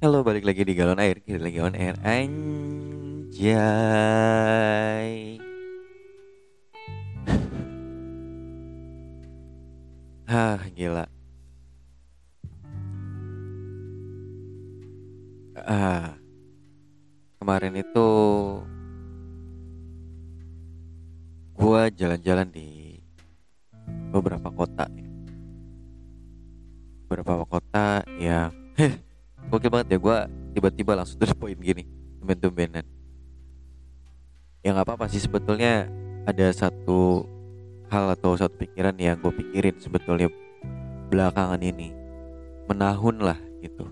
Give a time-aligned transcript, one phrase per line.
[0.00, 1.20] Halo, balik lagi di Galon Air.
[1.20, 1.92] Kita lagi on air.
[2.00, 3.52] Anjay.
[10.32, 11.04] Hah, gila.
[15.68, 16.16] Ah.
[17.36, 18.08] Kemarin itu
[21.52, 22.96] gua jalan-jalan di
[24.08, 25.09] beberapa kota ya.
[29.60, 30.18] Gokil banget ya gue
[30.56, 31.84] tiba-tiba langsung to the point gini
[32.16, 32.80] tumben-tumbenan.
[34.64, 35.84] Ya nggak apa-apa sih sebetulnya
[36.24, 37.28] ada satu
[37.92, 40.32] hal atau satu pikiran yang gue pikirin sebetulnya
[41.12, 41.92] belakangan ini.
[42.72, 43.84] Menahun lah gitu.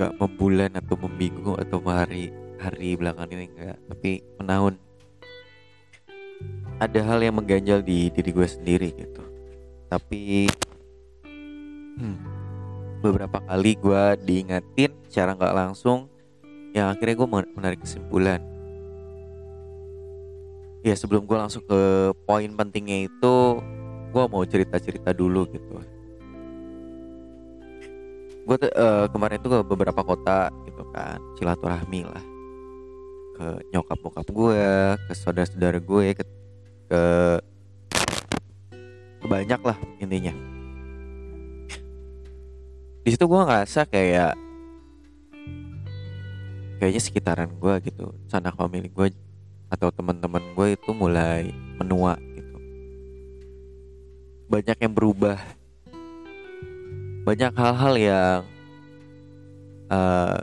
[0.00, 4.80] Nggak membulan atau membinggung atau hari hari belakangan ini enggak tapi menahun.
[6.80, 9.20] Ada hal yang mengganjal di diri gue sendiri gitu.
[9.92, 10.48] Tapi
[12.00, 12.37] hmm,
[12.98, 16.10] beberapa kali gue diingetin secara nggak langsung
[16.74, 18.42] yang akhirnya gue menarik kesimpulan.
[20.82, 23.36] Ya sebelum gue langsung ke poin pentingnya itu
[24.08, 25.78] gue mau cerita-cerita dulu gitu.
[28.48, 32.24] Gue uh, kemarin itu ke beberapa kota gitu kan silaturahmi lah.
[33.38, 34.62] Ke nyokap bokap gue
[35.06, 36.24] ke saudara-saudara gue ke,
[36.88, 37.02] ke
[39.18, 40.57] ke banyak lah intinya
[43.08, 44.36] di situ gue ngerasa kayak
[46.76, 49.16] kayaknya sekitaran gue gitu sanak family gue
[49.72, 51.48] atau teman-teman gue itu mulai
[51.80, 52.56] menua gitu.
[54.52, 55.40] Banyak yang berubah.
[57.24, 58.40] Banyak hal-hal yang
[59.88, 60.40] eh,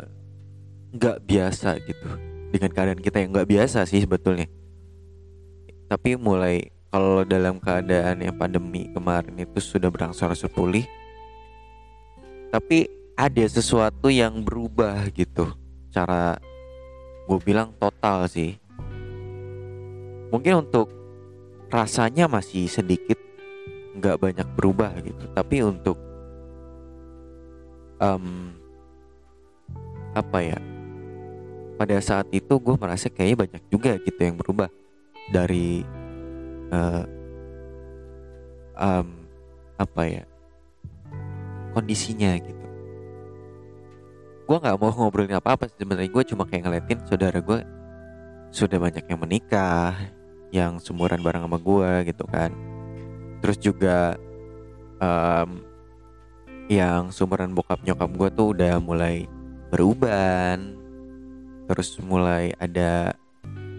[0.89, 2.09] nggak uh, biasa gitu.
[2.50, 4.50] Dengan keadaan kita yang nggak biasa sih sebetulnya.
[5.85, 11.05] Tapi mulai kalau dalam keadaan yang pandemi kemarin itu sudah berangsur-angsur pulih
[12.56, 12.88] tapi
[13.19, 15.52] ada sesuatu yang berubah gitu.
[15.91, 16.40] Cara
[17.28, 18.56] gue bilang total sih.
[20.31, 20.88] Mungkin untuk
[21.68, 23.19] rasanya masih sedikit
[24.00, 25.28] nggak banyak berubah gitu.
[25.35, 26.00] Tapi untuk
[28.00, 28.56] um,
[30.16, 30.59] apa ya
[31.75, 34.72] pada saat itu gue merasa kayaknya banyak juga gitu yang berubah.
[35.28, 35.84] Dari
[36.72, 37.03] uh,
[38.79, 39.08] um,
[39.75, 40.24] apa ya
[41.75, 42.66] kondisinya gitu.
[44.47, 46.08] Gue nggak mau ngobrolin apa apa sebenarnya.
[46.08, 47.59] Gue cuma kayak ngeliatin saudara gue
[48.56, 49.91] sudah banyak yang menikah
[50.56, 52.56] yang semuran bareng sama gue gitu kan.
[53.44, 54.16] Terus juga
[55.03, 55.59] um,
[56.72, 59.28] yang sumuran bokap nyokap gue tuh udah mulai
[59.69, 60.74] beruban
[61.66, 63.18] terus mulai ada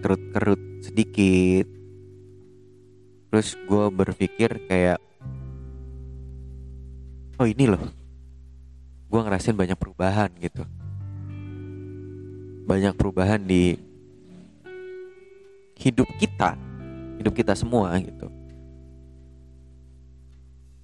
[0.03, 1.67] kerut-kerut sedikit.
[3.31, 4.99] Terus gue berpikir kayak
[7.37, 7.83] oh ini loh.
[9.07, 10.67] Gue ngerasain banyak perubahan gitu.
[12.67, 13.79] Banyak perubahan di
[15.79, 16.59] hidup kita.
[17.17, 18.29] Hidup kita semua gitu.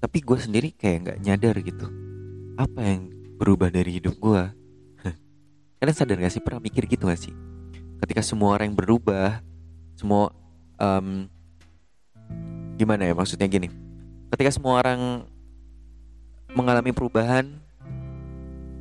[0.03, 1.87] Tapi gue sendiri kayak nggak nyadar gitu.
[2.57, 4.63] Apa yang berubah dari hidup gue
[5.83, 6.39] kalian sadar gak sih?
[6.39, 7.35] Pernah mikir gitu gak sih?
[7.99, 9.43] Ketika semua orang yang berubah
[9.99, 10.31] semua
[10.79, 11.27] um,
[12.79, 13.19] gimana ya?
[13.19, 13.67] Maksudnya gini.
[14.31, 15.27] Ketika semua orang
[16.53, 17.61] mengalami perubahan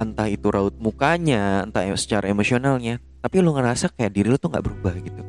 [0.02, 4.66] entah itu raut mukanya entah secara emosionalnya tapi lo ngerasa kayak diri lo tuh nggak
[4.66, 5.22] berubah gitu.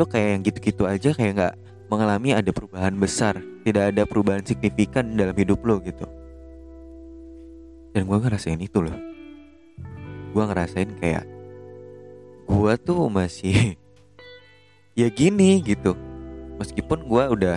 [0.00, 1.54] Lo kayak yang gitu-gitu aja kayak nggak
[1.92, 6.08] mengalami ada perubahan besar tidak ada perubahan signifikan dalam hidup lo gitu.
[7.92, 8.96] Dan gue ngerasain itu loh.
[10.32, 11.24] Gue ngerasain kayak
[12.48, 13.76] gue tuh masih
[15.00, 15.92] ya gini gitu.
[16.56, 17.56] Meskipun gue udah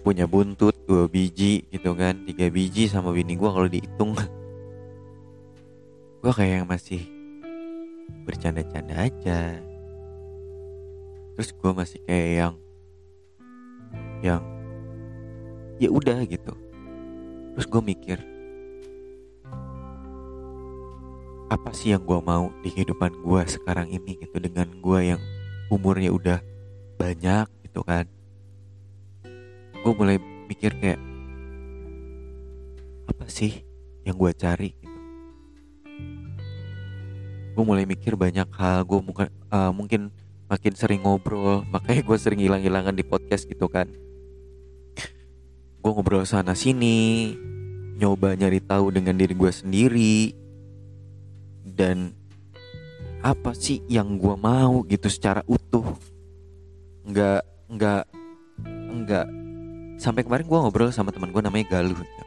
[0.00, 2.24] punya buntut dua biji gitu kan.
[2.24, 4.16] Tiga biji sama bini gue kalau dihitung.
[6.20, 7.00] Gue kayak yang masih
[8.28, 9.56] bercanda-canda aja.
[11.36, 12.54] Terus gue masih kayak yang
[14.20, 14.42] yang
[15.80, 16.52] ya udah gitu.
[17.56, 18.18] Terus gue mikir
[21.50, 25.20] apa sih yang gue mau di kehidupan gue sekarang ini gitu dengan gue yang
[25.66, 26.38] umurnya udah
[26.94, 28.06] banyak gitu kan
[29.80, 31.00] gue mulai mikir kayak
[33.08, 33.64] apa sih
[34.04, 34.76] yang gue cari?
[34.76, 34.98] gitu.
[37.56, 40.12] Gue mulai mikir banyak hal gue mungkin uh, mungkin
[40.52, 43.88] makin sering ngobrol makanya gue sering hilang-hilangan di podcast gitu kan.
[45.80, 47.32] Gue ngobrol sana sini
[47.96, 50.36] nyoba nyari tahu dengan diri gue sendiri
[51.64, 52.12] dan
[53.20, 55.96] apa sih yang gue mau gitu secara utuh.
[57.08, 58.04] Nggak nggak
[58.90, 59.39] nggak
[60.00, 62.00] sampai kemarin gue ngobrol sama teman gue namanya Galuh.
[62.00, 62.24] Gitu.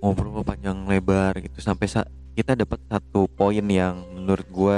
[0.00, 4.76] ngobrol panjang lebar gitu sampai sa kita dapat satu poin yang menurut gue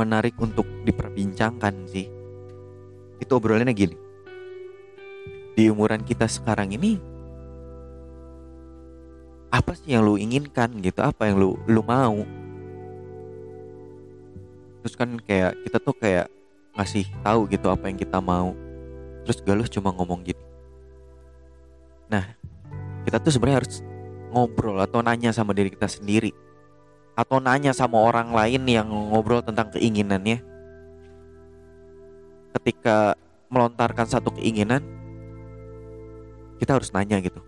[0.00, 2.08] menarik untuk diperbincangkan sih.
[3.20, 3.92] Itu obrolannya gini.
[5.52, 6.96] Di umuran kita sekarang ini
[9.52, 11.04] apa sih yang lu inginkan gitu?
[11.04, 12.24] Apa yang lu lu mau?
[14.80, 16.32] Terus kan kayak kita tuh kayak
[16.72, 18.56] ngasih tahu gitu apa yang kita mau.
[19.28, 20.43] Terus Galuh cuma ngomong gini
[22.08, 22.24] nah
[23.04, 23.84] kita tuh sebenarnya harus
[24.34, 26.34] ngobrol atau nanya sama diri kita sendiri.
[27.14, 30.42] Atau nanya sama orang lain yang ngobrol tentang keinginannya.
[32.58, 33.14] Ketika
[33.46, 34.82] melontarkan satu keinginan
[36.58, 37.38] kita harus nanya gitu.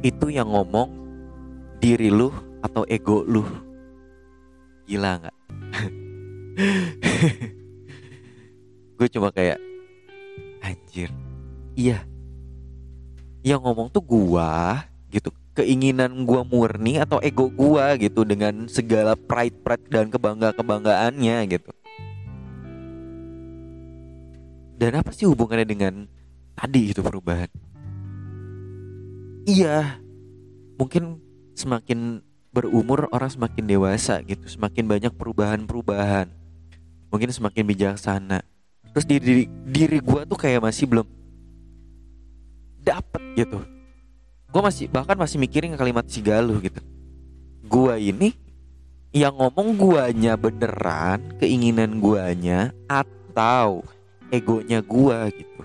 [0.00, 0.88] Itu yang ngomong
[1.82, 2.32] diri lu
[2.64, 3.44] atau ego lu.
[4.88, 5.36] Gila nggak?
[8.96, 9.60] Gue cuma kayak
[10.64, 11.12] anjir.
[11.76, 12.09] Iya
[13.40, 15.32] yang ngomong tuh gua gitu.
[15.50, 21.72] Keinginan gua murni atau ego gua gitu dengan segala pride pride dan kebangga kebanggaannya gitu.
[24.80, 25.94] Dan apa sih hubungannya dengan
[26.56, 27.50] tadi itu perubahan?
[29.44, 30.00] Iya
[30.80, 31.20] mungkin
[31.52, 32.24] semakin
[32.56, 36.32] berumur orang semakin dewasa gitu semakin banyak perubahan-perubahan
[37.12, 38.40] mungkin semakin bijaksana.
[38.90, 41.06] Terus diri diri gue tuh kayak masih belum
[42.82, 43.60] dapet gitu.
[44.50, 46.82] Gue masih bahkan masih mikirin kalimat si Galuh gitu.
[47.64, 48.34] Gue ini
[49.10, 53.82] yang ngomong guanya beneran keinginan guanya atau
[54.30, 55.62] egonya gua gitu.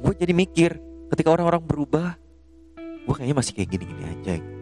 [0.00, 0.70] Gue jadi mikir
[1.12, 2.16] ketika orang-orang berubah
[3.08, 4.32] gue kayaknya masih kayak gini-gini aja.
[4.36, 4.52] Gitu.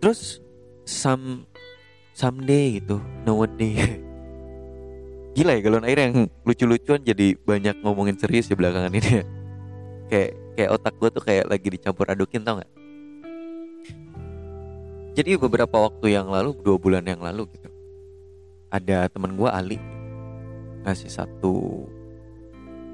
[0.00, 0.40] terus
[0.88, 1.44] some
[2.16, 4.00] someday gitu nowadays
[5.36, 9.24] gila ya galon air yang lucu-lucuan jadi banyak ngomongin serius di belakangan ini ya.
[10.10, 12.72] Kayak kayak otak gue tuh kayak lagi dicampur adukin tau nggak?
[15.14, 17.70] Jadi beberapa waktu yang lalu dua bulan yang lalu gitu
[18.70, 19.78] ada teman gue Ali
[20.86, 21.84] ngasih satu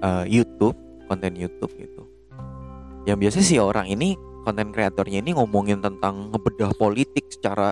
[0.03, 0.75] uh, YouTube
[1.07, 2.03] konten YouTube gitu.
[3.07, 7.71] Yang biasa sih orang ini konten kreatornya ini ngomongin tentang ngebedah politik secara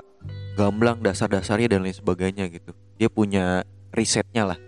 [0.55, 2.71] gamblang dasar-dasarnya dan lain sebagainya gitu.
[2.95, 4.59] Dia punya risetnya lah.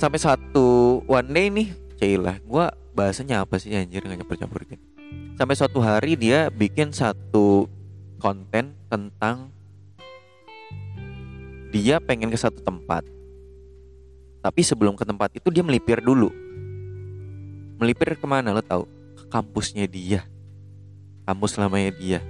[0.00, 1.68] Sampai satu one day nih
[2.00, 2.64] cailah gue
[2.96, 4.84] bahasanya apa sih anjir nggak campur-campur gitu.
[5.38, 7.70] Sampai suatu hari dia bikin satu
[8.18, 9.52] konten tentang
[11.72, 13.06] dia pengen ke satu tempat.
[14.42, 16.28] Tapi sebelum ke tempat itu dia melipir dulu.
[17.78, 18.84] Melipir ke mana lo tahu
[19.14, 20.26] ke kampusnya dia.
[21.22, 22.20] Kampus lamanya dia.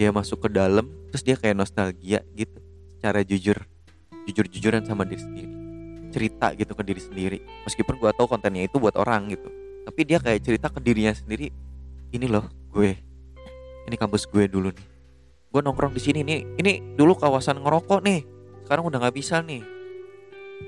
[0.00, 2.58] Dia masuk ke dalam terus dia kayak nostalgia gitu
[2.96, 3.62] secara jujur
[4.28, 5.50] jujur-jujuran sama diri sendiri.
[6.12, 7.38] Cerita gitu ke diri sendiri.
[7.64, 9.48] Meskipun gue tahu kontennya itu buat orang gitu.
[9.88, 11.48] Tapi dia kayak cerita ke dirinya sendiri
[12.12, 12.92] ini loh gue.
[13.88, 14.86] Ini kampus gue dulu nih.
[15.48, 16.60] Gue nongkrong di sini nih.
[16.60, 18.20] Ini dulu kawasan ngerokok nih.
[18.68, 19.64] Sekarang udah nggak bisa nih.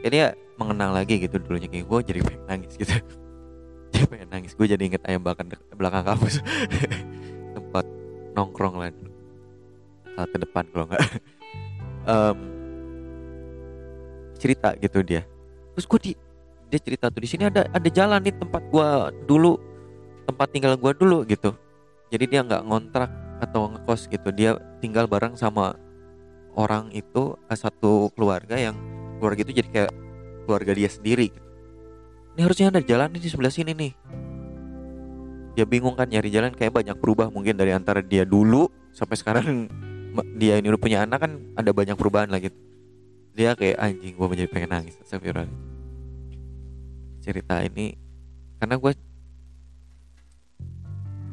[0.01, 1.69] Jadi ya mengenang lagi gitu dulunya.
[1.69, 2.95] Kayak gue jadi pengen nangis gitu.
[3.93, 4.55] Jadi pengen nangis.
[4.55, 5.43] Gue jadi inget ayam bakar
[5.75, 6.39] belakang kampus.
[7.59, 7.85] Tempat
[8.39, 9.11] nongkrong lah dulu.
[10.15, 11.03] Ke depan kalau nggak.
[12.01, 12.60] Um,
[14.41, 15.29] cerita gitu dia.
[15.77, 16.13] Terus gue di
[16.73, 18.89] dia cerita tuh di sini ada ada jalan nih tempat gue
[19.29, 19.61] dulu
[20.25, 21.53] tempat tinggal gue dulu gitu.
[22.09, 23.11] Jadi dia nggak ngontrak
[23.45, 24.33] atau ngekos gitu.
[24.33, 25.77] Dia tinggal bareng sama
[26.57, 28.75] orang itu eh, satu keluarga yang
[29.21, 29.93] keluarga itu jadi kayak
[30.49, 31.47] keluarga dia sendiri gitu.
[32.35, 33.93] ini harusnya ada jalan di sebelah sini nih.
[35.59, 39.47] Dia bingung kan nyari jalan kayak banyak berubah mungkin dari antara dia dulu sampai sekarang
[40.41, 42.70] dia ini udah punya anak kan ada banyak perubahan lah gitu
[43.41, 45.01] dia kayak anjing gue menjadi pengen nangis.
[47.25, 47.97] Cerita ini
[48.61, 48.93] karena gue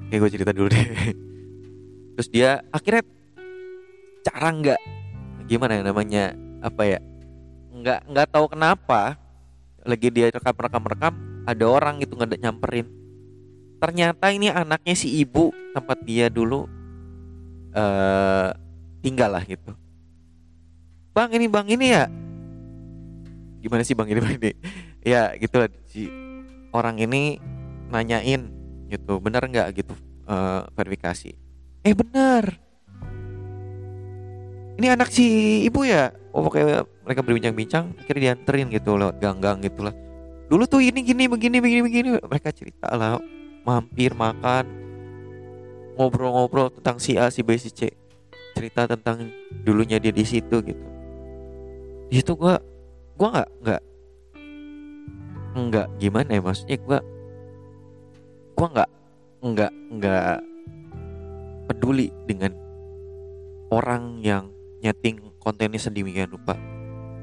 [0.08, 0.88] kayak gue cerita dulu deh.
[2.16, 3.04] Terus dia akhirnya
[4.24, 4.82] cara nggak
[5.52, 6.24] gimana ya namanya
[6.64, 7.00] apa ya
[7.76, 9.20] nggak nggak tahu kenapa
[9.84, 12.88] lagi dia rekam rekam rekam ada orang gitu nggak nyamperin.
[13.84, 16.72] Ternyata ini anaknya si ibu tempat dia dulu
[17.76, 18.56] uh,
[19.04, 19.76] tinggal lah gitu
[21.18, 22.06] bang ini bang ini ya?
[23.58, 24.52] Gimana sih bang ini bang ini?
[25.08, 25.72] Ya gitu lah.
[25.90, 26.06] Si
[26.76, 27.42] orang ini
[27.90, 28.54] nanyain
[28.92, 29.74] gitu benar nggak?
[29.82, 29.98] gitu
[30.30, 31.34] uh, verifikasi.
[31.82, 32.68] Eh benar
[34.78, 35.26] ini anak si
[35.66, 36.14] ibu ya?
[36.30, 39.96] Oh kayak mereka berbincang-bincang akhirnya dianterin gitu lewat gang-gang gitulah
[40.54, 42.08] dulu tuh ini gini begini begini begini.
[42.22, 43.18] Mereka cerita lah
[43.66, 44.70] mampir makan
[45.98, 47.90] ngobrol-ngobrol tentang si A si B si C.
[48.54, 49.34] Cerita tentang
[49.66, 50.97] dulunya dia di situ gitu
[52.08, 52.56] di situ gue
[53.18, 53.82] gue nggak nggak
[55.58, 57.00] nggak gimana ya maksudnya gue
[58.58, 58.90] gue nggak
[59.44, 60.38] nggak nggak
[61.68, 62.52] peduli dengan
[63.70, 64.48] orang yang
[64.80, 66.56] nyeting kontennya sedemikian rupa.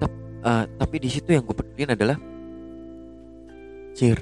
[0.00, 0.12] Tep,
[0.44, 2.18] uh, tapi di situ yang gue pedulin adalah
[3.94, 4.18] cir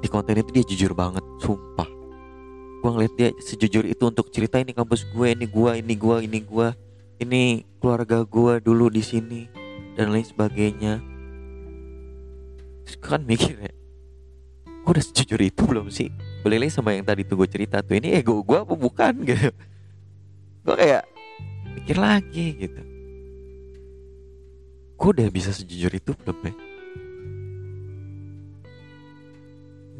[0.00, 1.88] di konten itu dia jujur banget sumpah.
[2.80, 6.38] Gue ngeliat dia sejujur itu untuk cerita ini kampus gue ini gue ini gue ini
[6.40, 6.68] gue
[7.20, 9.44] ini keluarga gue dulu di sini
[9.94, 11.04] dan lain sebagainya.
[12.88, 13.72] Terus kan mikir ya
[14.80, 16.08] gue udah sejujur itu belum sih?
[16.40, 19.52] Boleh sama yang tadi tuh gue cerita tuh ini ego gue apa bukan gitu.
[20.64, 21.04] Gue kayak
[21.76, 22.82] pikir lagi gitu.
[24.96, 26.54] Gue udah bisa sejujur itu belum ya?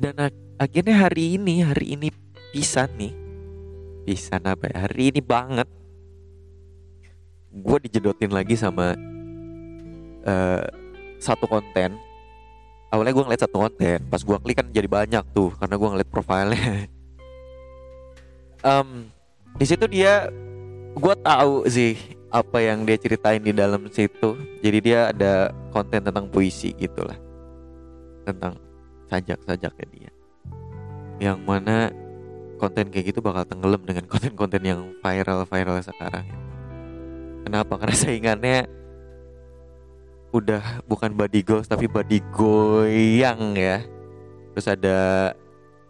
[0.00, 2.08] Dan ak- akhirnya hari ini hari ini
[2.56, 3.12] pisan nih.
[4.08, 4.88] Pisan apa ya?
[4.88, 5.68] Hari ini banget
[7.50, 8.94] gue dijedotin lagi sama
[10.24, 10.64] eh,
[11.18, 11.98] satu konten.
[12.90, 16.10] Awalnya gue ngeliat satu konten pas gue klik kan jadi banyak tuh karena gue ngeliat
[16.10, 16.86] profilnya.
[18.60, 19.08] Em,
[19.56, 20.28] di situ dia
[20.92, 21.96] gue tahu sih
[22.28, 24.36] apa yang dia ceritain di dalam situ.
[24.60, 27.16] Jadi dia ada konten tentang puisi gitulah
[28.26, 28.58] tentang
[29.08, 30.10] sajak-sajaknya dia.
[31.20, 31.88] Yang mana
[32.60, 36.49] konten kayak gitu bakal tenggelam dengan konten-konten yang viral-viral sekarang
[37.44, 37.76] kenapa?
[37.80, 38.58] Karena saingannya
[40.30, 43.82] udah bukan body goals tapi body goyang ya.
[44.54, 44.98] Terus ada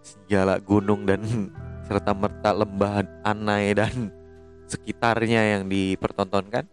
[0.00, 1.20] segala gunung dan
[1.86, 3.92] serta merta lembah anai dan
[4.72, 6.64] sekitarnya yang dipertontonkan.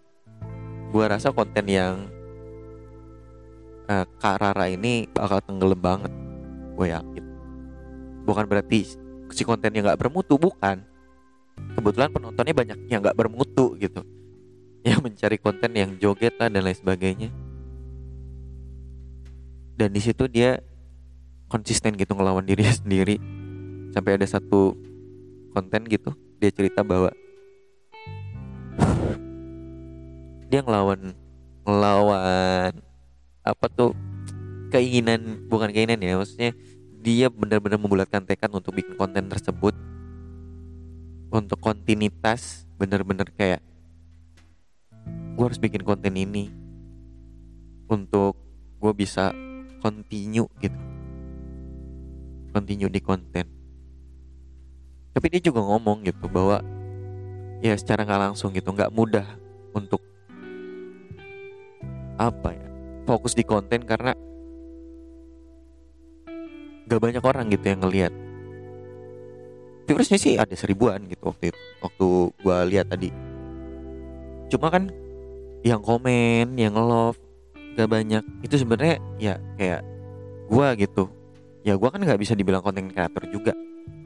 [0.88, 2.07] Gua rasa konten yang
[3.91, 6.13] uh, Kak Rara ini bakal tenggelam banget
[6.77, 7.25] gue yakin.
[8.24, 8.88] Bukan berarti
[9.34, 10.79] si kontennya nggak bermutu bukan.
[11.75, 14.05] Kebetulan penontonnya banyak yang nggak bermutu gitu
[14.88, 17.29] yang mencari konten yang joget lah dan lain sebagainya.
[19.77, 20.63] Dan di situ dia
[21.51, 23.20] konsisten gitu ngelawan diri sendiri.
[23.91, 24.74] Sampai ada satu
[25.51, 27.10] konten gitu dia cerita bahwa
[30.48, 31.17] dia ngelawan
[31.65, 32.72] ngelawan
[33.41, 33.91] apa tuh
[34.70, 36.53] keinginan bukan keinginan ya maksudnya
[37.01, 39.75] dia benar-benar membulatkan tekad untuk bikin konten tersebut.
[41.27, 43.60] Untuk kontinuitas benar-benar kayak
[45.38, 46.50] gue harus bikin konten ini
[47.94, 48.34] untuk
[48.82, 49.29] gue bisa
[49.86, 50.79] continue gitu.
[52.50, 53.46] Continue di konten.
[55.13, 56.58] Tapi dia juga ngomong gitu bahwa
[57.62, 59.25] ya secara nggak langsung gitu nggak mudah
[59.77, 60.01] untuk
[62.17, 62.67] apa ya
[63.06, 64.17] fokus di konten karena
[66.88, 68.13] gak banyak orang gitu yang ngelihat.
[69.88, 72.08] Viewersnya sih ada seribuan gitu waktu itu, waktu
[72.44, 73.12] gua lihat tadi.
[74.51, 74.91] Cuma kan
[75.65, 77.17] yang komen yang love
[77.77, 78.23] gak banyak.
[78.41, 79.81] Itu sebenarnya ya kayak
[80.49, 81.09] gua gitu.
[81.61, 83.53] Ya gua kan nggak bisa dibilang konten kreator juga.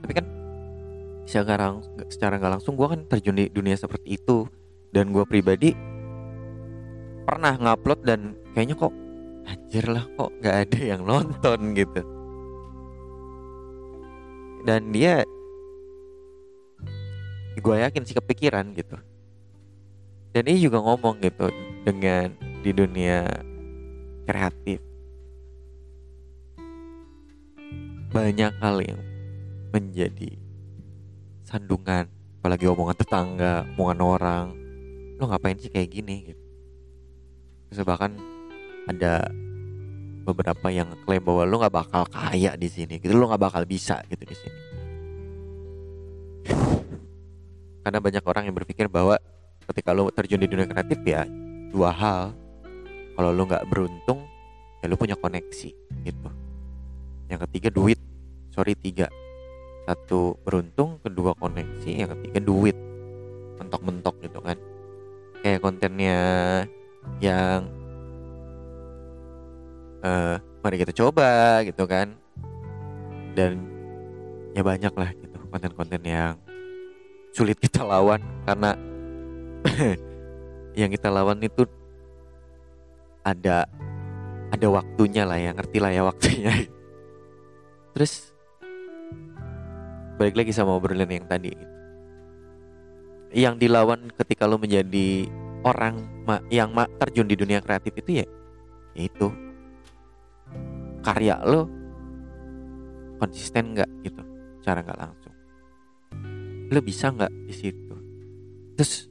[0.04, 0.26] Tapi kan
[1.28, 1.80] secara
[2.10, 4.48] secara nggak langsung gua kan terjun di dunia seperti itu.
[4.92, 5.72] Dan gua pribadi
[7.24, 8.94] pernah ngupload dan kayaknya kok
[9.48, 12.02] anjir lah kok nggak ada yang nonton gitu.
[14.62, 15.26] Dan dia
[17.62, 18.96] gue yakin sih kepikiran gitu
[20.32, 21.52] dan dia juga ngomong gitu
[21.84, 22.32] dengan
[22.64, 23.28] di dunia
[24.24, 24.80] kreatif.
[28.12, 29.00] Banyak hal yang
[29.72, 30.36] menjadi
[31.48, 32.08] sandungan
[32.40, 34.46] apalagi omongan tetangga omongan orang.
[35.20, 36.44] Lo ngapain sih kayak gini gitu?
[37.72, 38.16] Terus bahkan
[38.88, 39.32] ada
[40.28, 43.16] beberapa yang klaim bahwa lo nggak bakal kaya di sini gitu.
[43.16, 44.60] Lo nggak bakal bisa gitu di sini.
[47.82, 49.18] Karena banyak orang yang berpikir bahwa
[49.72, 51.24] ketika lo terjun di dunia kreatif ya
[51.72, 52.36] dua hal.
[53.16, 54.28] Kalau lo nggak beruntung
[54.84, 55.72] ya lo punya koneksi
[56.04, 56.30] gitu.
[57.32, 58.00] Yang ketiga duit.
[58.52, 59.08] Sorry tiga.
[59.88, 61.00] Satu beruntung.
[61.00, 61.88] Kedua koneksi.
[61.88, 62.76] Yang ketiga duit.
[63.56, 64.60] Mentok-mentok gitu kan.
[65.40, 66.20] Kayak kontennya
[67.24, 67.72] yang
[70.04, 72.12] uh, mari kita coba gitu kan.
[73.32, 73.64] Dan
[74.52, 76.36] ya banyak lah gitu konten-konten yang
[77.32, 78.20] sulit kita lawan.
[78.44, 78.76] Karena
[80.80, 81.68] yang kita lawan itu
[83.22, 83.70] ada
[84.52, 86.54] ada waktunya lah ya ngerti lah ya waktunya.
[87.96, 88.34] Terus
[90.18, 91.54] balik lagi sama obrolan yang tadi.
[93.32, 95.30] Yang dilawan ketika lo menjadi
[95.64, 96.04] orang
[96.52, 98.28] yang terjun di dunia kreatif itu ya
[98.92, 99.32] itu
[101.00, 101.70] karya lo
[103.22, 104.22] konsisten nggak gitu
[104.66, 105.36] cara nggak langsung.
[106.72, 107.96] Lo bisa nggak di situ?
[108.76, 109.11] Terus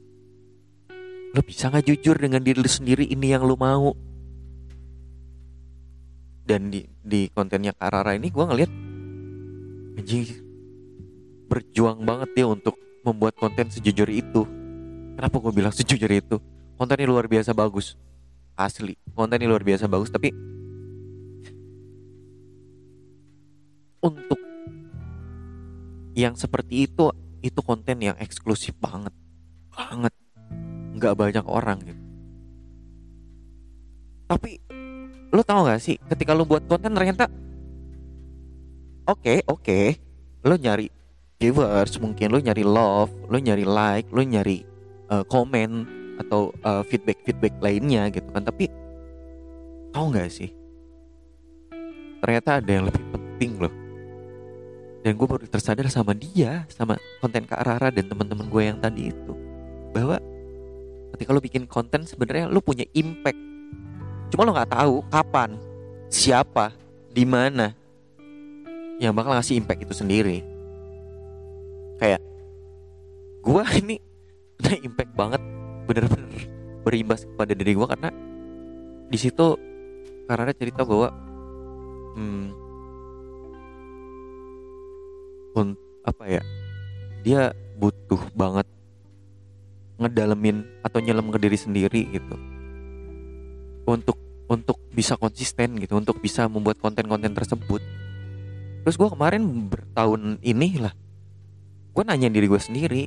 [1.31, 3.95] lo bisa nggak jujur dengan diri lo sendiri ini yang lo mau?
[6.43, 8.71] Dan di di kontennya Karara ini gue ngeliat
[9.95, 10.27] anjing
[11.47, 12.75] berjuang banget dia untuk
[13.07, 14.43] membuat konten sejujur itu.
[15.15, 16.35] Kenapa gue bilang sejujur itu?
[16.75, 17.95] Kontennya luar biasa bagus.
[18.59, 20.35] Asli kontennya luar biasa bagus tapi
[24.03, 24.39] untuk
[26.11, 27.07] yang seperti itu
[27.39, 29.15] itu konten yang eksklusif banget.
[29.71, 30.11] Banget
[31.01, 32.01] nggak banyak orang gitu.
[34.29, 34.51] Tapi
[35.33, 37.25] lo tau gak sih ketika lo buat konten ternyata
[39.09, 39.85] oke okay, oke okay,
[40.43, 40.91] lo nyari
[41.39, 44.67] viewers mungkin lo nyari love lo nyari like lo nyari
[45.09, 45.87] uh, komen
[46.21, 48.45] atau uh, feedback feedback lainnya gitu kan.
[48.45, 48.69] Tapi
[49.91, 50.53] tau gak sih
[52.21, 53.73] ternyata ada yang lebih penting loh.
[55.01, 59.09] Dan gue baru tersadar sama dia sama konten Kak Rara dan teman-teman gue yang tadi
[59.09, 59.33] itu
[59.97, 60.21] bahwa
[61.15, 63.39] ketika lo bikin konten sebenarnya lo punya impact.
[64.31, 65.59] Cuma lo nggak tahu kapan
[66.07, 66.71] siapa
[67.11, 67.75] di mana
[69.01, 70.39] yang bakal ngasih impact itu sendiri.
[71.99, 72.21] Kayak
[73.43, 73.95] gue ini
[74.61, 75.41] udah impact banget
[75.89, 76.29] bener-bener
[76.81, 78.09] berimbas kepada diri gue karena
[79.11, 79.57] di situ
[80.29, 81.11] karena cerita bahwa
[82.15, 82.61] hmm,
[86.01, 86.43] apa ya
[87.21, 87.41] dia
[87.77, 88.65] butuh banget
[90.01, 92.35] ngedalemin atau nyelam ke diri sendiri gitu.
[93.85, 94.17] Untuk
[94.51, 97.79] untuk bisa konsisten gitu untuk bisa membuat konten-konten tersebut.
[98.83, 100.91] Terus gue kemarin bertahun ini lah
[101.91, 103.03] gue nanya diri gue sendiri.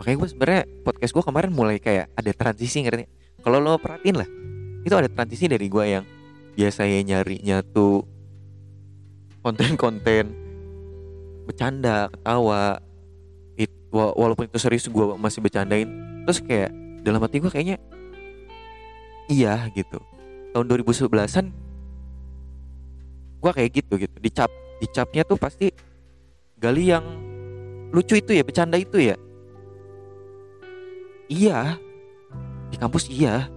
[0.00, 3.04] Makanya gue sebenarnya podcast gue kemarin mulai kayak ada transisi ngerti?
[3.40, 4.28] Kalau lo perhatiin lah
[4.84, 6.04] itu ada transisi dari gue yang
[6.58, 8.02] biasanya nyarinya tuh
[9.44, 10.32] konten-konten
[11.48, 12.82] bercanda ketawa
[13.58, 15.90] it, walaupun itu serius gue masih bercandain.
[16.24, 16.70] Terus kayak
[17.02, 17.76] dalam hati gue kayaknya
[19.28, 19.98] iya gitu.
[20.54, 21.46] Tahun 2011an
[23.38, 24.16] gue kayak gitu gitu.
[24.22, 25.74] Dicap dicapnya tuh pasti
[26.54, 27.04] gali yang
[27.90, 29.16] lucu itu ya bercanda itu ya.
[31.28, 31.76] Iya.
[32.70, 33.50] Di kampus iya.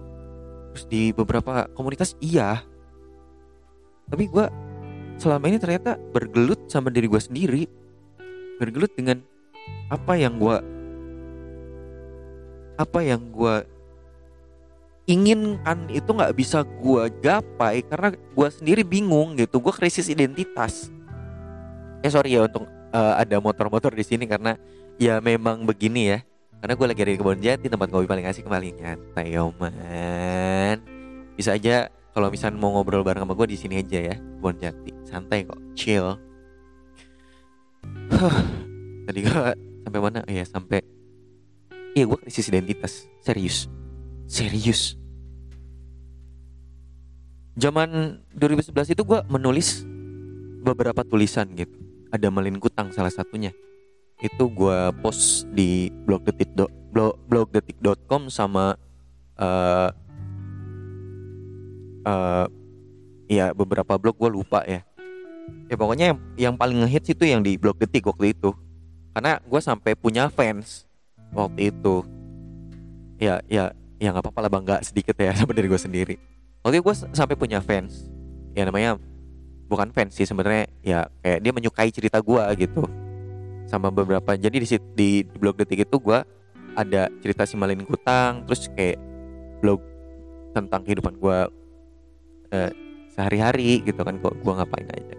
[0.74, 2.60] Terus di beberapa komunitas iya.
[4.10, 4.44] Tapi gue
[5.16, 7.62] selama ini ternyata bergelut sama diri gue sendiri.
[8.60, 9.31] Bergelut dengan
[9.92, 10.56] apa yang gue
[12.80, 13.68] apa yang gue
[15.06, 19.58] inginkan itu nggak bisa gue gapai karena gue sendiri bingung gitu.
[19.58, 20.88] Gue krisis identitas.
[22.02, 24.54] Eh sorry ya untuk uh, ada motor-motor di sini karena
[24.98, 26.18] ya memang begini ya.
[26.62, 30.78] Karena gue lagi ada di kebun jati tempat ngopi paling asik paling nyantai man.
[31.34, 34.90] Bisa aja kalau misalnya mau ngobrol bareng sama gue di sini aja ya kebun jati.
[35.02, 36.14] Santai kok chill
[39.06, 39.32] tadi gue
[39.84, 40.20] sampai mana?
[40.30, 40.80] Ya sampai.
[41.92, 43.06] Iya gue krisis identitas.
[43.20, 43.68] Serius.
[44.26, 44.96] Serius.
[47.52, 49.84] Zaman 2011 itu gue menulis
[50.64, 51.76] beberapa tulisan gitu.
[52.08, 53.52] Ada Melin Kutang salah satunya.
[54.22, 58.78] Itu gue post di blog detik do, blog, blog detik.com sama
[59.36, 59.90] uh,
[62.06, 62.46] uh,
[63.28, 64.80] ya beberapa blog gue lupa ya.
[65.68, 68.56] Ya pokoknya yang, yang paling ngehits itu yang di blog detik waktu itu
[69.12, 70.88] karena gue sampai punya fans
[71.32, 72.04] waktu itu.
[73.20, 73.70] Ya ya
[74.02, 76.16] ya nggak apa-apa lah bangga sedikit ya sama diri gue sendiri.
[76.64, 78.08] Waktu itu gue sampai punya fans.
[78.56, 78.96] Ya namanya
[79.68, 82.82] bukan fans sih sebenarnya ya kayak dia menyukai cerita gue gitu.
[83.68, 86.18] Sama beberapa jadi di di, blog detik itu gue
[86.72, 88.96] ada cerita si Malin Kutang terus kayak
[89.60, 89.80] blog
[90.56, 91.38] tentang kehidupan gue
[92.52, 92.72] eh,
[93.12, 95.16] sehari-hari gitu kan kok gue ngapain aja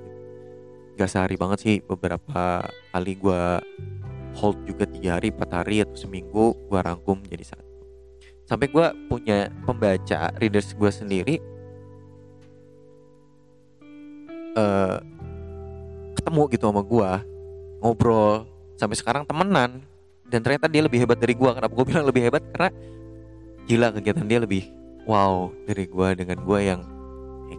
[0.94, 2.62] gak sehari banget sih beberapa
[2.94, 3.44] kali gue
[4.38, 7.74] hold juga tiga hari empat hari atau seminggu gue rangkum jadi satu.
[8.46, 11.36] Sampai gue punya pembaca readers gue sendiri
[14.58, 14.98] uh,
[16.18, 17.12] ketemu gitu sama gue
[17.82, 18.46] ngobrol
[18.78, 19.82] sampai sekarang temenan
[20.30, 22.44] dan ternyata dia lebih hebat dari gue kenapa gue bilang lebih hebat?
[22.54, 22.70] Karena
[23.66, 24.70] gila kegiatan dia lebih
[25.10, 26.82] wow dari gue dengan gue yang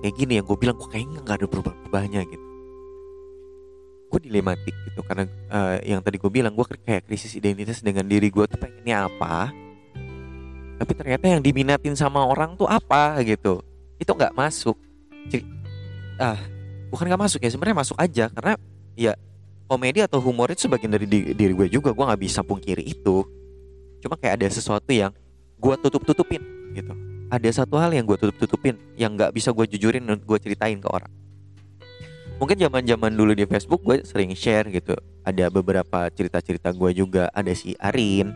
[0.05, 2.53] kayak gini yang gue bilang kok kayaknya nggak ada perubahan-perubahannya gitu
[4.14, 8.31] gue dilematik gitu karena uh, yang tadi gue bilang gue kayak krisis identitas dengan diri
[8.31, 9.50] gue tuh pengennya apa
[10.79, 13.62] tapi ternyata yang diminatin sama orang tuh apa gitu.
[13.98, 14.77] Itu nggak masuk.
[15.31, 15.46] Jadi
[16.18, 16.38] ah
[16.90, 18.55] bukan nggak masuk ya sebenarnya masuk aja karena
[18.94, 19.12] ya
[19.66, 23.24] komedi atau humor itu sebagian dari di, diri gue juga gue nggak bisa pungkiri itu.
[24.03, 25.14] Cuma kayak ada sesuatu yang
[25.59, 26.42] gue tutup tutupin
[26.74, 26.92] gitu.
[27.33, 30.79] Ada satu hal yang gue tutup tutupin yang nggak bisa gue jujurin dan gue ceritain
[30.79, 31.23] ke orang
[32.38, 34.94] mungkin zaman zaman dulu di Facebook gue sering share gitu.
[35.23, 37.31] Ada beberapa cerita cerita gue juga.
[37.31, 38.29] Ada si Arin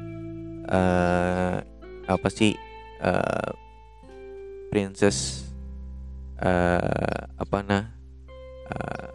[0.68, 1.60] uh,
[2.08, 2.56] apa sih
[3.02, 3.50] uh,
[4.68, 5.48] Princess
[6.40, 7.84] uh, apa nah
[8.72, 9.12] uh,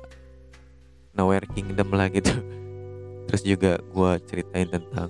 [1.14, 2.34] Nowhere Kingdom lah gitu.
[3.30, 5.10] Terus juga gue ceritain tentang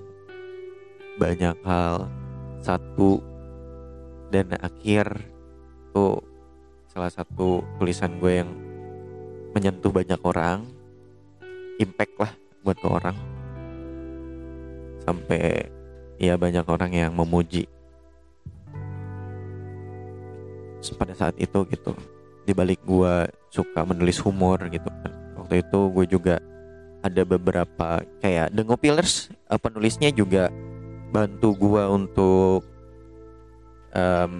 [1.18, 2.08] banyak hal.
[2.64, 3.20] Satu
[4.32, 5.20] dan akhir
[5.92, 6.24] tuh
[6.88, 8.63] salah satu tulisan gue yang
[9.54, 10.66] menyentuh banyak orang
[11.78, 12.32] impact lah
[12.66, 13.16] buat ke orang.
[15.06, 15.70] Sampai
[16.18, 17.70] ya banyak orang yang memuji.
[20.98, 21.94] Pada saat itu gitu.
[22.44, 25.12] Dibalik gue suka menulis humor gitu kan.
[25.38, 26.36] Waktu itu gue juga
[27.04, 30.48] ada beberapa kayak The Ngopilers uh, penulisnya juga
[31.12, 32.64] bantu gue untuk
[33.92, 34.32] um,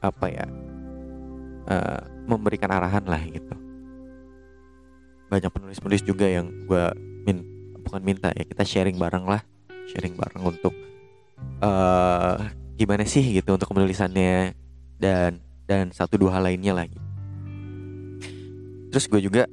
[0.00, 0.46] apa ya
[1.72, 3.59] uh, memberikan arahan lah gitu
[5.30, 6.84] banyak penulis-penulis juga yang gue
[7.22, 7.46] min
[7.86, 9.40] bukan minta ya kita sharing bareng lah.
[9.94, 10.74] Sharing bareng untuk
[11.62, 12.36] uh,
[12.74, 14.58] gimana sih gitu untuk penulisannya
[14.98, 15.38] dan
[15.70, 16.98] dan satu dua hal lainnya lagi.
[18.90, 19.46] Terus gue juga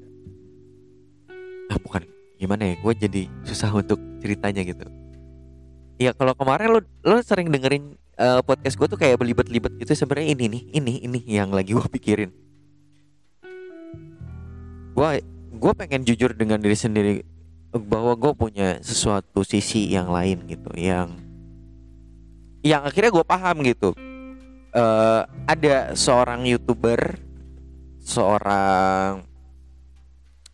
[1.70, 2.10] ah bukan
[2.42, 4.86] gimana ya gue jadi susah untuk ceritanya gitu.
[5.98, 10.34] Ya kalau kemarin lo lo sering dengerin uh, podcast gue tuh kayak belibet-libet gitu sebenarnya
[10.38, 12.30] ini nih ini ini yang lagi gue pikirin.
[14.98, 15.22] Gue
[15.58, 17.14] gue pengen jujur dengan diri sendiri
[17.74, 21.12] bahwa gue punya sesuatu sisi yang lain gitu yang
[22.64, 23.92] yang akhirnya gue paham gitu.
[24.78, 27.18] Uh, ada seorang youtuber
[28.04, 29.26] seorang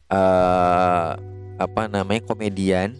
[0.07, 1.11] uh,
[1.59, 2.95] apa namanya komedian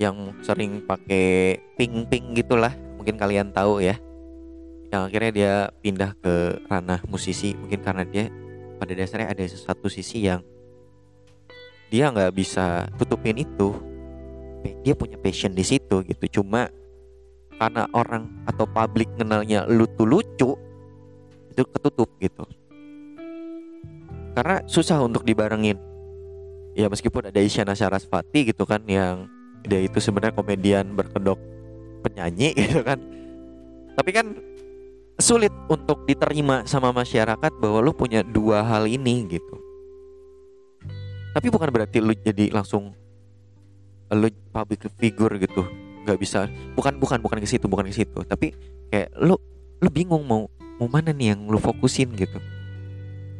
[0.00, 3.96] yang sering pakai ping ping gitulah mungkin kalian tahu ya.
[4.92, 6.34] Yang akhirnya dia pindah ke
[6.68, 8.28] ranah musisi mungkin karena dia
[8.76, 10.44] pada dasarnya ada sesuatu sisi yang
[11.92, 13.76] dia nggak bisa tutupin itu.
[14.80, 16.40] Dia punya passion di situ gitu.
[16.40, 16.72] Cuma
[17.60, 20.50] karena orang atau publik kenalnya lu tuh lucu
[21.52, 22.48] itu ketutup gitu.
[24.32, 25.76] Karena susah untuk dibarengin.
[26.72, 29.28] Ya meskipun ada Isyana Sarasvati gitu kan yang
[29.68, 31.36] dia itu sebenarnya komedian berkedok
[32.00, 32.96] penyanyi gitu kan.
[33.92, 34.26] Tapi kan
[35.20, 39.71] sulit untuk diterima sama masyarakat bahwa lu punya dua hal ini gitu
[41.32, 42.92] tapi bukan berarti lu jadi langsung
[44.12, 45.64] lu public figure gitu.
[46.04, 46.44] Nggak bisa.
[46.76, 48.20] Bukan bukan bukan ke situ bukan ke situ.
[48.28, 48.52] Tapi
[48.92, 49.40] kayak lu
[49.80, 50.44] lu bingung mau
[50.76, 52.36] mau mana nih yang lu fokusin gitu.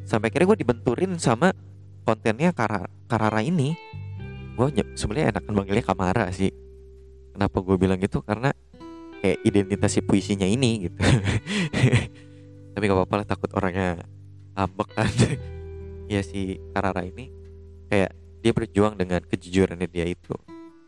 [0.09, 1.53] Sampai akhirnya gue dibenturin sama
[2.09, 3.77] kontennya Kara, Karara ini.
[4.57, 6.51] Gue sebenarnya enakan manggilnya Kamara sih.
[7.33, 8.21] Kenapa gue bilang gitu?
[8.25, 8.53] Karena
[9.21, 10.99] kayak identitas si puisinya ini gitu.
[12.73, 14.01] Tapi gak apa-apa lah takut orangnya
[14.57, 15.13] ambek kan.
[16.11, 17.42] Ya si Karara ini
[17.93, 20.33] kayak dia berjuang dengan kejujurannya dia itu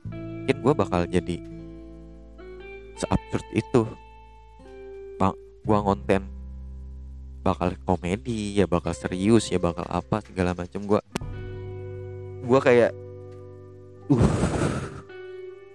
[0.08, 1.36] mungkin gue bakal jadi
[3.00, 3.88] seabsurd itu.
[5.16, 5.32] Bang
[5.64, 6.28] gua konten
[7.40, 11.00] bakal komedi ya bakal serius ya bakal apa segala macam gue
[12.44, 12.92] gue kayak
[14.08, 14.24] uh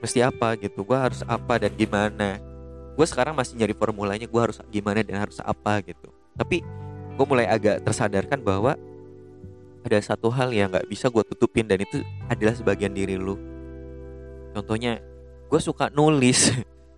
[0.05, 0.85] mesti apa gitu?
[0.85, 2.37] Gue harus apa dan gimana?
[2.93, 6.13] Gue sekarang masih nyari formulanya gue harus gimana dan harus apa gitu.
[6.37, 6.61] Tapi
[7.17, 8.77] gue mulai agak tersadarkan bahwa
[9.85, 13.39] ada satu hal yang nggak bisa gue tutupin dan itu adalah sebagian diri lu.
[14.51, 14.99] Contohnya
[15.47, 16.51] gue suka nulis.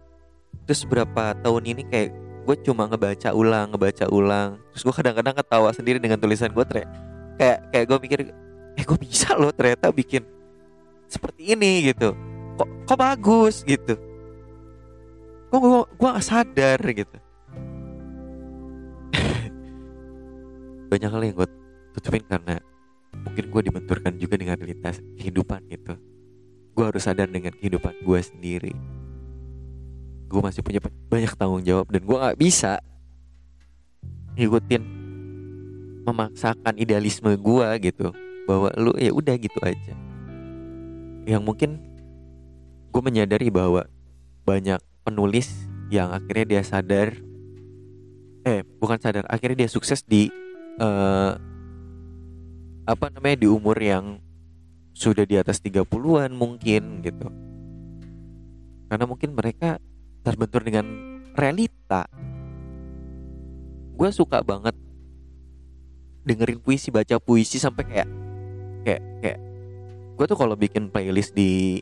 [0.66, 2.10] Terus berapa tahun ini kayak
[2.42, 4.58] gue cuma ngebaca ulang ngebaca ulang.
[4.74, 6.66] Terus gue kadang-kadang ketawa sendiri dengan tulisan gue
[7.38, 8.20] kayak kayak gue mikir
[8.78, 10.26] eh gue bisa loh ternyata bikin
[11.06, 12.18] seperti ini gitu.
[12.58, 13.62] Kok kok bagus?
[13.68, 13.96] gitu.
[15.52, 17.18] Kok gue gue gak sadar gitu.
[20.92, 21.50] Banyak hal yang gue
[21.92, 22.71] tutupin karena
[23.16, 25.96] mungkin gue dibenturkan juga dengan realitas kehidupan gitu.
[26.72, 28.74] Gue harus sadar dengan kehidupan gue sendiri.
[30.32, 30.80] Gue masih punya
[31.12, 32.80] banyak tanggung jawab dan gue nggak bisa
[34.40, 34.84] ngikutin
[36.08, 38.16] memaksakan idealisme gue gitu
[38.48, 39.94] bahwa lu ya udah gitu aja.
[41.28, 41.70] Yang mungkin
[42.92, 43.86] gue menyadari bahwa
[44.44, 45.52] banyak penulis
[45.92, 47.16] yang akhirnya dia sadar
[48.42, 50.34] eh bukan sadar akhirnya dia sukses di
[50.82, 51.38] uh,
[52.92, 54.20] apa namanya di umur yang
[54.92, 57.28] sudah di atas 30-an mungkin gitu.
[58.92, 59.80] Karena mungkin mereka
[60.22, 60.84] terbentur dengan
[61.32, 62.12] realita.
[63.96, 64.76] Gue suka banget
[66.22, 68.10] dengerin puisi baca puisi sampai kayak
[68.86, 69.40] kayak kayak
[70.20, 71.82] gue tuh kalau bikin playlist di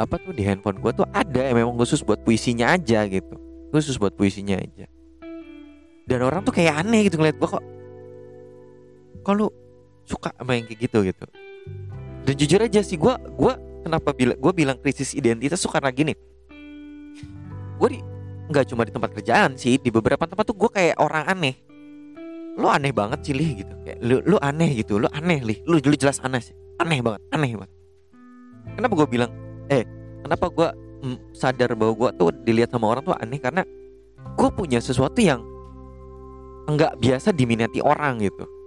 [0.00, 3.36] apa tuh di handphone gue tuh ada yang memang khusus buat puisinya aja gitu.
[3.74, 4.86] Khusus buat puisinya aja.
[6.08, 7.64] Dan orang tuh kayak aneh gitu ngeliat gue kok.
[9.20, 9.52] Kalau
[10.10, 11.26] suka sama yang kayak gitu gitu.
[12.26, 13.52] Dan jujur aja sih gue gue
[13.86, 16.12] kenapa bilang gue bilang krisis identitas tuh karena gini.
[17.78, 17.98] Gue di
[18.50, 21.54] nggak cuma di tempat kerjaan sih di beberapa tempat tuh gue kayak orang aneh.
[22.58, 23.72] Lo aneh banget sih lih gitu.
[23.86, 25.58] Kayak lu lu aneh gitu lu aneh lih.
[25.64, 26.56] Lu, lu jelas aneh sih.
[26.82, 27.72] Aneh banget aneh banget.
[28.74, 29.30] Kenapa gue bilang
[29.70, 29.86] eh
[30.26, 30.68] kenapa gue
[31.06, 33.38] mm, sadar bahwa gue tuh dilihat sama orang tuh aneh?
[33.38, 33.62] Karena
[34.36, 35.40] gue punya sesuatu yang
[36.68, 38.59] nggak biasa diminati orang gitu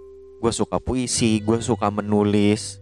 [0.44, 2.76] gue suka puisi gue suka menulis.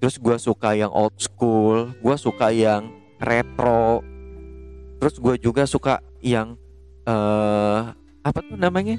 [0.00, 2.88] Terus gue suka yang old school gue suka yang
[3.20, 4.00] retro.
[4.96, 6.56] Terus gue juga suka yang
[7.04, 7.92] uh,
[8.24, 8.96] apa tuh namanya?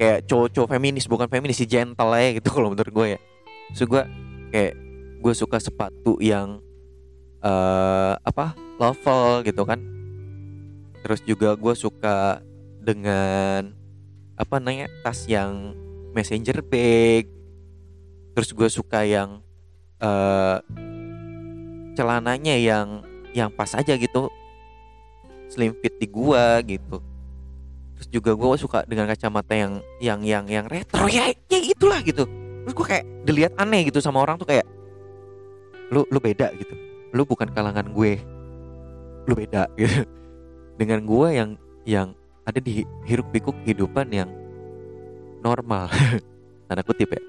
[0.00, 3.20] Kayak cowok-cowok feminis bukan feminis si gentle ya gitu kalau menurut gue ya.
[3.76, 4.00] So gue
[4.48, 4.72] kayak
[5.20, 6.64] gue suka sepatu yang
[7.44, 9.84] uh, apa level gitu kan.
[11.04, 12.40] Terus juga gue suka
[12.80, 13.68] dengan
[14.40, 15.76] apa namanya tas yang
[16.12, 17.28] messenger bag.
[18.36, 19.42] Terus gue suka yang
[19.98, 20.62] uh,
[21.98, 23.02] celananya yang
[23.34, 24.30] yang pas aja gitu.
[25.48, 27.00] Slim fit di gua gitu.
[27.98, 31.08] Terus juga gue suka dengan kacamata yang yang yang yang retro.
[31.10, 32.28] Ya ya itulah gitu.
[32.64, 34.68] Terus gue kayak dilihat aneh gitu sama orang tuh kayak
[35.90, 36.74] lu lu beda gitu.
[37.16, 38.20] Lu bukan kalangan gue.
[39.26, 39.66] Lu beda.
[39.74, 40.04] Gitu
[40.78, 41.50] dengan gue yang
[41.84, 42.08] yang
[42.46, 44.30] ada di hiruk pikuk kehidupan yang
[45.48, 45.88] normal.
[46.68, 47.22] Tanda kutip ya.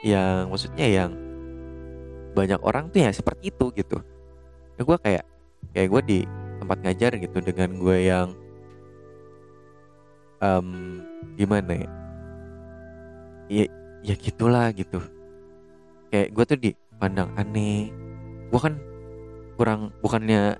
[0.00, 1.10] Yang maksudnya yang
[2.32, 4.00] banyak orang tuh ya seperti itu gitu.
[4.78, 5.24] Ya gue kayak
[5.76, 6.18] kayak gue di
[6.56, 8.28] tempat ngajar gitu dengan gue yang
[10.40, 11.00] um,
[11.36, 11.90] gimana ya?
[13.50, 13.64] Ya
[14.00, 15.04] ya gitulah gitu.
[16.08, 17.92] Kayak gue tuh dipandang aneh.
[18.48, 18.74] Gue kan
[19.60, 20.56] kurang bukannya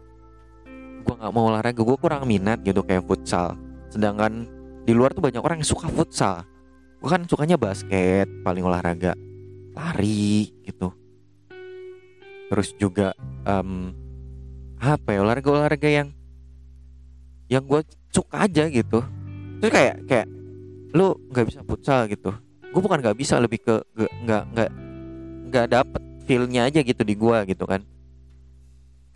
[1.01, 3.57] gue nggak mau olahraga gue kurang minat gitu kayak futsal.
[3.89, 6.45] Sedangkan di luar tuh banyak orang yang suka futsal.
[7.01, 9.17] Gue kan sukanya basket paling olahraga
[9.73, 10.93] lari gitu.
[12.51, 13.15] Terus juga
[13.47, 13.95] um,
[14.81, 16.09] apa ya olahraga olahraga yang
[17.49, 17.81] yang gue
[18.13, 19.01] suka aja gitu.
[19.61, 20.29] Terus kayak kayak
[20.97, 22.35] lu nggak bisa futsal gitu.
[22.71, 24.71] Gue bukan nggak bisa lebih ke nggak nggak
[25.51, 27.81] nggak dapet feelnya aja gitu di gue gitu kan.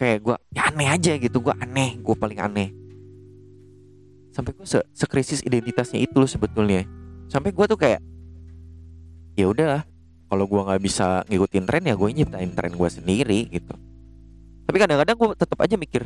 [0.00, 2.83] Kayak gue ya aneh aja gitu gue aneh gue paling aneh
[4.34, 6.82] sampai gue se sekrisis identitasnya itu loh sebetulnya.
[7.30, 8.02] Sampai gue tuh kayak
[9.38, 9.86] ya udahlah
[10.26, 13.74] kalau gue nggak bisa ngikutin tren ya gue nyiptain tren gue sendiri gitu.
[14.66, 16.02] Tapi kadang-kadang gue tetap aja mikir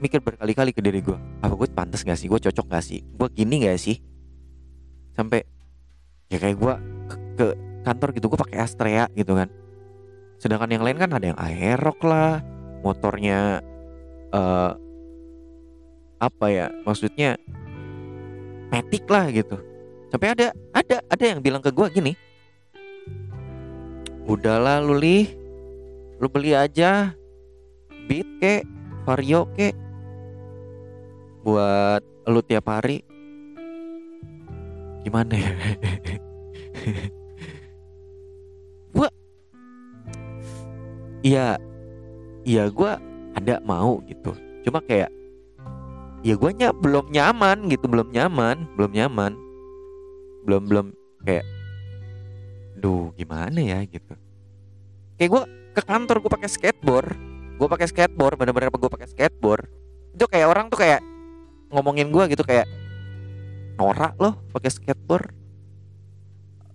[0.00, 2.28] mikir berkali-kali ke diri gue apa gue pantas gak sih?
[2.28, 3.00] Gue cocok gak sih?
[3.16, 3.96] Gue gini gak sih?
[5.16, 5.48] Sampai
[6.28, 6.74] ya kayak gue
[7.08, 7.46] ke, ke
[7.80, 9.48] kantor gitu gue pakai Astrea gitu kan.
[10.36, 12.44] Sedangkan yang lain kan ada yang Aerox lah
[12.84, 13.60] motornya
[14.32, 14.72] uh,
[16.20, 17.40] apa ya maksudnya
[18.70, 19.58] metik lah gitu.
[20.10, 22.12] Sampai ada ada ada yang bilang ke gue gini.
[24.26, 25.26] Udahlah lu li
[26.22, 27.14] lu beli aja.
[28.10, 28.54] Beat ke
[29.06, 29.70] vario ke.
[31.46, 33.02] Buat lu tiap hari.
[35.06, 35.52] Gimana ya?
[38.94, 39.08] Gua
[41.22, 41.54] iya.
[42.40, 42.96] Iya gua
[43.36, 44.32] ada mau gitu.
[44.64, 45.12] Cuma kayak
[46.20, 49.32] ya gue ny belum nyaman gitu belum nyaman belum nyaman.
[50.44, 50.86] Belum belum
[51.24, 51.44] kayak
[52.80, 53.84] duh gimana ya?
[53.84, 54.16] gitu.
[55.20, 55.42] Kayak gue
[55.76, 57.12] ke kantor gue pakai skateboard
[57.60, 59.68] gue pakai skateboard bener-bener gue pakai skateboard.
[60.16, 61.04] Itu kayak orang tuh kayak
[61.68, 62.64] ngomongin gue gitu kayak
[63.76, 65.28] norak loh pakai skateboard.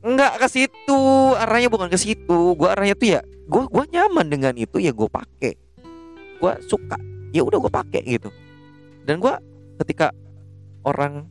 [0.05, 1.01] Nggak ke situ
[1.33, 5.09] arahnya bukan ke situ gue arahnya tuh ya gue gue nyaman dengan itu ya gue
[5.09, 5.57] pakai.
[6.37, 7.01] Gue suka
[7.33, 8.29] ya udah gue pakai gitu
[9.05, 9.33] dan gue
[9.85, 10.09] ketika
[10.81, 11.29] orang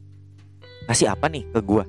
[0.87, 1.85] ngasih apa nih ke gue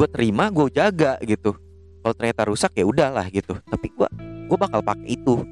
[0.00, 1.52] gue terima gue jaga gitu.
[2.00, 3.52] Kalau ternyata rusak ya udahlah gitu.
[3.68, 4.08] Tapi gue
[4.48, 5.44] gue bakal pakai itu.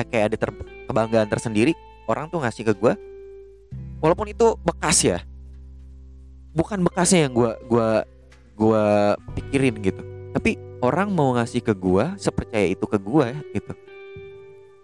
[0.00, 0.50] Kayak ada ter
[0.88, 1.76] kebanggaan tersendiri
[2.08, 2.92] orang tuh ngasih ke gue
[4.00, 5.18] walaupun itu bekas ya.
[6.56, 8.08] Bukan bekasnya yang gue gua
[8.56, 10.00] gua pikirin gitu.
[10.32, 13.72] Tapi orang mau ngasih ke gue sepercaya itu ke gue gitu.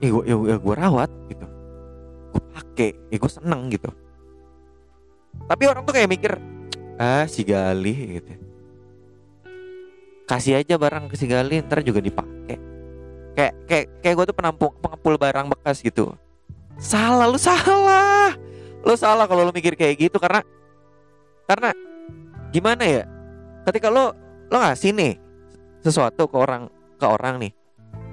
[0.05, 1.47] Ya gue ya, ya gue rawat gitu.
[2.37, 3.89] Gue pakai ya gue seneng gitu
[5.47, 6.33] tapi orang tuh kayak mikir
[6.99, 8.33] ah si Gali gitu.
[10.27, 12.59] Kasih aja barang ke si Gali ntar juga dipakai
[13.37, 16.17] kayak kayak kayak gue tuh penampung pengepul barang bekas gitu.
[16.81, 18.35] Salah lu salah.
[18.83, 20.43] Lu salah kalau lu mikir kayak gitu karena
[21.47, 21.71] karena
[22.51, 23.03] gimana ya
[23.71, 24.15] ketika lo
[24.51, 25.15] lo ngasih nih
[25.83, 26.67] sesuatu ke orang
[26.99, 27.53] ke orang nih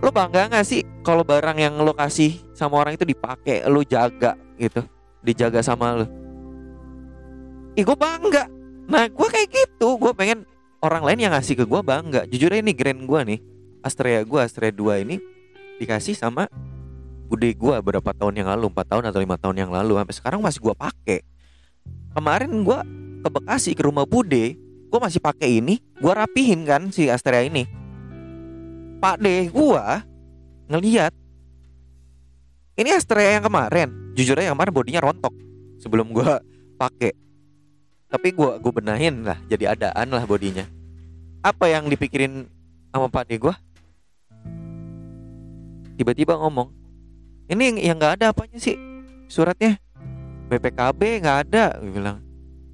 [0.02, 4.38] lo bangga nggak sih kalau barang yang lo kasih sama orang itu dipakai lo jaga
[4.58, 4.86] gitu
[5.26, 6.06] dijaga sama lo
[7.74, 8.46] Ih gue bangga.
[8.86, 9.98] Nah gue kayak gitu.
[9.98, 10.46] Gue pengen
[10.84, 12.30] orang lain yang ngasih ke gue bangga.
[12.30, 13.40] Jujur ini grand gue nih.
[13.84, 15.20] Astrea gue Astrea 2 ini
[15.76, 16.48] Dikasih sama
[17.28, 18.70] Bude gue berapa tahun yang lalu.
[18.70, 19.98] 4 tahun atau lima tahun yang lalu.
[19.98, 21.20] Sampai sekarang masih gue pakai.
[22.14, 22.80] Kemarin gue
[23.26, 24.54] ke Bekasi ke rumah Bude.
[24.94, 25.82] Gue masih pakai ini.
[25.98, 27.66] Gue rapihin kan si Astrea ini.
[29.02, 29.86] Pak deh gue
[30.70, 31.12] Ngeliat
[32.74, 34.14] ini Astrea yang kemarin.
[34.18, 35.34] Jujur aja yang kemarin bodinya rontok
[35.78, 36.26] sebelum gue
[36.78, 37.23] pakai
[38.14, 40.70] tapi gue gue benahin lah jadi adaan lah bodinya.
[41.42, 42.46] Apa yang dipikirin
[42.94, 43.56] sama pak de gue
[45.98, 46.70] tiba-tiba ngomong
[47.50, 48.78] ini yang nggak ada apanya sih?
[49.26, 49.82] Suratnya
[50.46, 52.22] BPKB nggak ada gue bilang.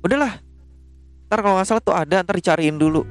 [0.04, 0.44] Udahlah
[1.32, 3.08] ntar kalau nggak salah tuh ada ntar dicariin dulu.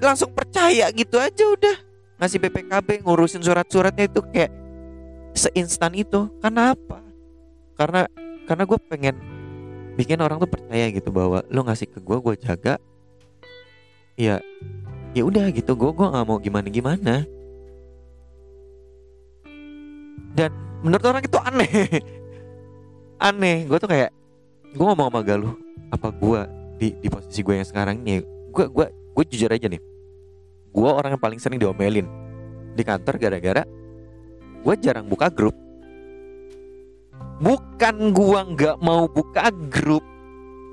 [0.00, 1.76] Langsung percaya gitu aja udah.
[2.24, 4.48] Ngasih BPKB ngurusin surat-suratnya itu kayak
[5.36, 6.32] seinstan itu.
[6.40, 7.04] Karena apa?
[7.76, 8.08] Karena
[8.48, 9.16] karena gue pengen
[9.94, 12.74] bikin orang tuh percaya gitu bahwa lo ngasih ke gue gue jaga.
[14.14, 14.38] Ya
[15.14, 17.14] ya udah gitu gue gue nggak mau gimana gimana
[20.34, 20.50] dan
[20.82, 21.70] menurut orang itu aneh.
[23.30, 24.10] Aneh gue tuh kayak
[24.74, 25.54] gue ngomong sama Galuh
[25.94, 26.40] apa gue
[26.82, 29.80] di di posisi gue yang sekarang ini gue gue gue jujur aja nih.
[30.74, 32.10] Gue orang yang paling sering diomelin
[32.74, 33.62] di kantor gara-gara
[34.64, 35.54] gue jarang buka grup
[37.44, 40.00] bukan gue nggak mau buka grup.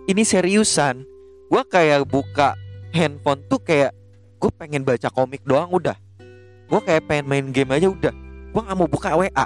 [0.07, 1.03] Ini seriusan.
[1.51, 2.55] Gue kayak buka
[2.95, 3.91] handphone tuh kayak
[4.39, 5.99] gue pengen baca komik doang udah.
[6.71, 8.15] Gue kayak pengen main game aja udah.
[8.55, 9.45] Gue nggak mau buka WA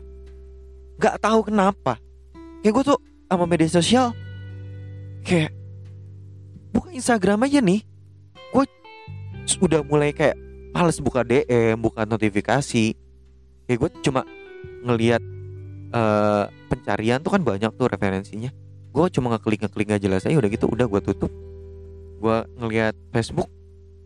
[0.95, 1.99] nggak tahu kenapa.
[2.63, 4.15] Kayak gue tuh sama media sosial
[5.25, 5.51] kayak
[6.71, 7.81] buka Instagram aja nih.
[8.53, 8.63] Gue
[9.61, 10.37] udah mulai kayak
[10.71, 12.95] males buka DM buka notifikasi.
[13.65, 14.21] Kayak gue cuma
[14.85, 15.21] ngelihat
[15.95, 18.51] uh, pencarian tuh kan banyak tuh referensinya.
[18.91, 21.31] Gue cuma ngeklik ngeklik nggak jelas aja udah gitu udah gue tutup.
[22.19, 23.47] Gue ngelihat Facebook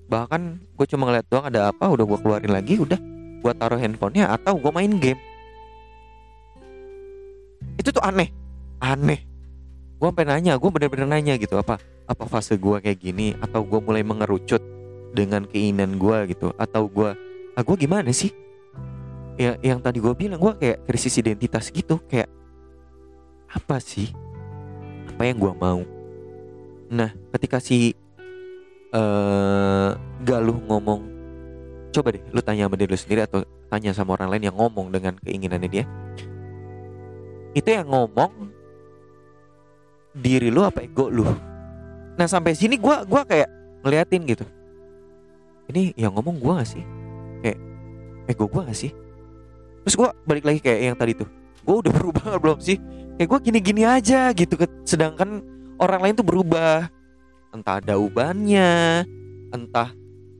[0.09, 2.97] bahkan gue cuma ngeliat doang ada apa udah gue keluarin lagi udah.
[3.39, 5.21] Gue taruh handphonenya atau gue main game.
[7.77, 8.29] Itu tuh aneh
[8.79, 9.25] aneh.
[9.99, 11.75] Gue sampai nanya gue bener-bener nanya gitu apa
[12.09, 13.35] apa fase gue kayak gini?
[13.41, 14.61] Atau gue mulai mengerucut
[15.13, 16.55] dengan keinginan gue gitu?
[16.57, 17.13] Atau gue
[17.57, 18.31] ah gue gimana sih
[19.39, 22.27] ya yang tadi gue bilang gue kayak krisis identitas gitu kayak
[23.47, 24.11] apa sih?
[25.15, 25.79] Apa yang gue mau?
[26.91, 27.95] Nah ketika si
[28.91, 29.95] uh,
[30.27, 31.01] Galuh ngomong
[31.89, 34.91] coba deh lu tanya sama diri lu sendiri atau tanya sama orang lain yang ngomong
[34.91, 35.85] dengan keinginannya dia.
[37.55, 38.51] Itu yang ngomong
[40.19, 41.23] diri lu apa ego lu?
[42.19, 43.47] Nah sampai sini gue gua kayak
[43.87, 44.43] ngeliatin gitu.
[45.71, 46.83] Ini yang ngomong gue gak sih?
[47.39, 47.59] Kayak
[48.27, 48.91] ego gue gak sih
[49.83, 51.29] terus gue balik lagi kayak yang tadi tuh.
[51.63, 52.77] Gue udah berubah belum sih?
[53.19, 54.55] Kayak gue gini-gini aja gitu
[54.87, 55.43] sedangkan
[55.79, 56.87] orang lain tuh berubah.
[57.49, 59.03] Entah ada ubannya
[59.49, 59.89] entah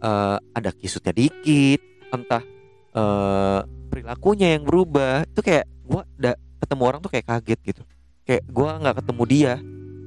[0.06, 1.82] uh, ada kisutnya dikit
[2.14, 2.46] entah
[2.94, 5.26] uh, perilakunya yang berubah.
[5.28, 7.84] Itu kayak gue ada ketemu orang tuh kayak kaget gitu.
[8.24, 9.54] Kayak gue nggak ketemu dia.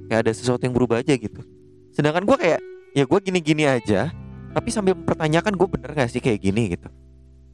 [0.06, 1.40] Kayak ada sesuatu yang berubah aja gitu.
[1.92, 2.60] Sedangkan gue kayak
[2.94, 4.12] ya gue gini-gini aja.
[4.52, 6.92] Tapi sambil mempertanyakan gue bener gak sih kayak gini gitu?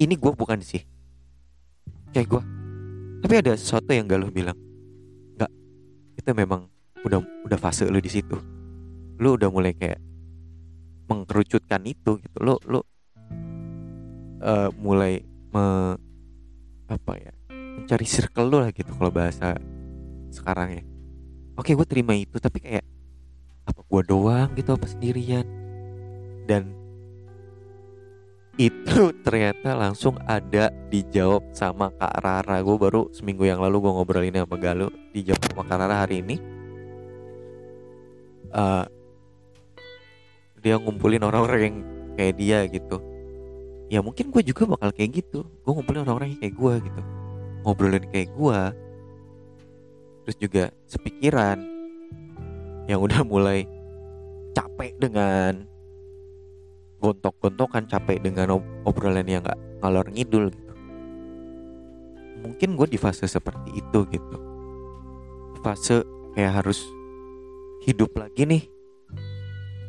[0.02, 0.82] Ini gue bukan sih
[2.14, 2.42] kayak gue
[3.18, 4.56] tapi ada sesuatu yang Galuh bilang
[5.34, 5.50] nggak
[6.22, 6.70] itu memang
[7.02, 8.36] udah udah fase lu di situ.
[9.18, 9.98] Lu udah mulai kayak
[11.10, 12.36] mengkerucutkan itu gitu.
[12.38, 12.80] Lu lu
[14.42, 15.96] uh, mulai me,
[16.88, 19.58] apa ya mencari circle lu lah gitu kalau bahasa
[20.30, 20.84] sekarang ya.
[21.58, 22.86] Oke gue terima itu tapi kayak
[23.66, 25.46] apa gue doang gitu apa sendirian?
[26.46, 26.77] Dan
[28.58, 32.58] itu ternyata langsung ada dijawab sama Kak Rara.
[32.58, 36.36] Gue baru seminggu yang lalu gue ngobrolin sama Galuh dijawab sama Kak Rara hari ini.
[38.50, 38.82] Uh,
[40.58, 41.76] dia ngumpulin orang-orang yang
[42.18, 42.98] kayak dia gitu.
[43.86, 45.46] Ya mungkin gue juga bakal kayak gitu.
[45.62, 47.02] Gue ngumpulin orang-orang yang kayak gue gitu.
[47.62, 48.60] Ngobrolin kayak gue
[50.26, 51.56] terus juga sepikiran
[52.90, 53.64] yang udah mulai
[54.52, 55.67] capek dengan
[56.98, 60.72] gontok-gontokan capek dengan obrolan yang gak ngalor ngidul gitu.
[62.42, 64.36] Mungkin gue di fase seperti itu gitu.
[65.62, 66.82] Fase kayak harus
[67.86, 68.62] hidup lagi nih.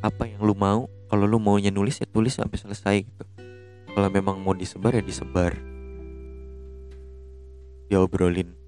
[0.01, 0.89] Apa yang lu mau?
[1.09, 3.23] Kalau lu maunya nulis ya tulis sampai selesai gitu.
[3.93, 5.57] Kalau memang mau disebar ya disebar.
[7.89, 8.59] Ya obrolin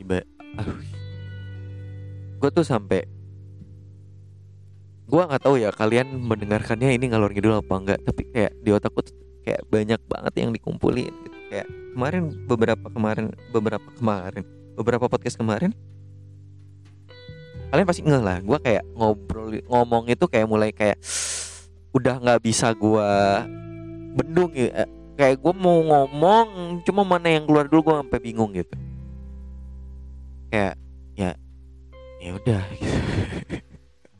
[0.00, 0.24] tiba
[2.40, 3.04] gue tuh sampai
[5.10, 9.02] gue nggak tahu ya kalian mendengarkannya ini ngalor ngidul apa enggak tapi kayak di otakku
[9.02, 11.36] tuh kayak banyak banget yang dikumpulin gitu.
[11.50, 11.66] kayak
[11.98, 14.44] kemarin beberapa kemarin beberapa kemarin
[14.78, 15.74] beberapa podcast kemarin
[17.70, 18.42] kalian pasti ngeh lah.
[18.42, 20.98] Gue kayak ngobrol ngomong itu kayak mulai kayak
[21.94, 23.10] udah nggak bisa gue
[24.18, 24.84] bendung ya.
[25.14, 28.74] Kayak gue mau ngomong cuma mana yang keluar dulu gue sampai bingung gitu.
[30.50, 30.74] Kayak
[31.14, 31.30] ya
[32.20, 32.62] ya udah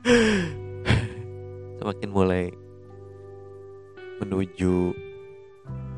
[1.80, 2.52] semakin mulai
[4.20, 4.92] menuju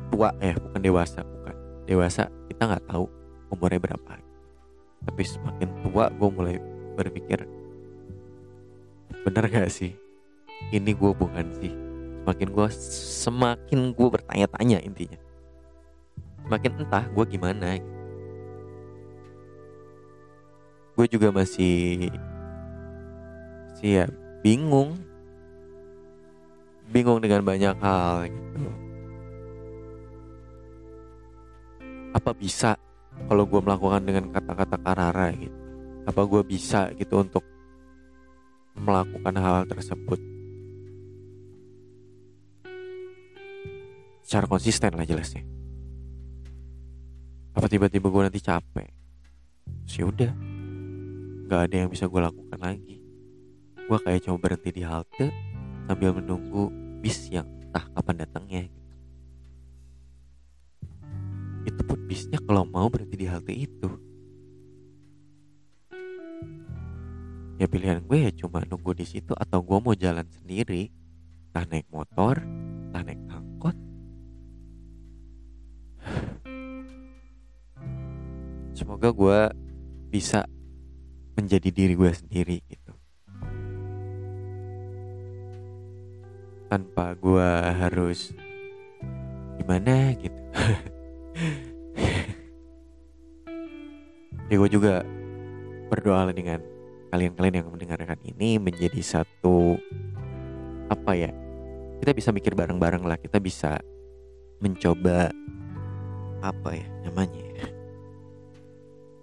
[0.07, 1.55] tua eh bukan dewasa bukan.
[1.83, 3.05] Dewasa kita nggak tahu
[3.51, 4.15] umurnya berapa.
[5.03, 6.55] Tapi semakin tua gue mulai
[6.95, 7.43] berpikir
[9.27, 9.91] bener gak sih?
[10.71, 11.75] Ini gue bukan sih.
[12.23, 12.67] Semakin gue
[13.27, 15.19] semakin gue bertanya-tanya intinya.
[16.47, 17.75] Semakin entah gue gimana.
[20.95, 22.07] Gue juga masih
[23.75, 24.07] sih ya
[24.39, 24.95] bingung
[26.93, 28.69] bingung dengan banyak hal gitu.
[32.13, 32.77] Apa bisa
[33.25, 35.57] kalau gue melakukan dengan kata-kata karara gitu?
[36.05, 37.41] Apa gue bisa gitu untuk
[38.77, 40.21] melakukan hal, tersebut?
[44.21, 45.41] Secara konsisten lah jelasnya.
[47.53, 48.89] Apa tiba-tiba gue nanti capek?
[49.89, 50.31] Sih ya udah
[51.43, 52.97] nggak ada yang bisa gue lakukan lagi.
[53.83, 55.29] Gue kayak cuma berhenti di halte
[55.85, 58.95] sambil menunggu bis yang entah kapan datangnya gitu.
[61.67, 63.91] itu pun bisnya kalau mau berhenti di halte itu.
[67.59, 70.91] Ya pilihan gue ya cuma nunggu di situ atau gue mau jalan sendiri.
[71.51, 73.75] Entah naik motor entah naik angkot.
[78.79, 79.49] Semoga gue
[80.11, 80.43] bisa
[81.39, 82.82] menjadi diri gue sendiri gitu
[86.73, 88.33] tanpa gue harus
[89.61, 90.41] gimana gitu.
[94.51, 95.01] Ya gue juga
[95.89, 96.61] berdoa dengan
[97.09, 99.81] kalian-kalian yang mendengarkan ini menjadi satu
[100.93, 101.33] apa ya
[102.03, 103.81] kita bisa mikir bareng-bareng lah kita bisa
[104.61, 105.33] mencoba
[106.45, 107.65] apa ya namanya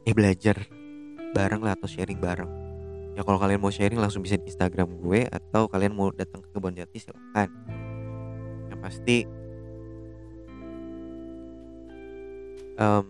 [0.03, 0.67] ya belajar
[1.31, 2.60] bareng lah atau sharing bareng
[3.21, 6.49] ya kalau kalian mau sharing langsung bisa di Instagram gue atau kalian mau datang ke
[6.57, 7.53] kebun jati silahkan
[8.73, 9.29] yang pasti
[12.81, 13.05] um,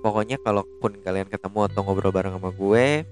[0.00, 3.04] pokoknya kalaupun kalian ketemu atau ngobrol bareng sama gue